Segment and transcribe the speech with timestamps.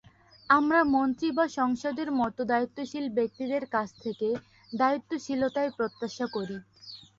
[0.49, 4.27] আমরা মন্ত্রী বা সাংসদদের মতো দায়িত্বশীল ব্যক্তিদের কাছ থেকে
[4.71, 6.57] দায়িত্বশীলতাই প্রত্যাশা করি।